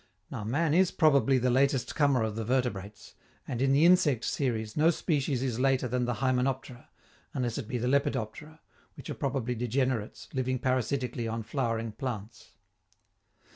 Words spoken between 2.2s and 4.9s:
of the vertebrates; and in the insect series no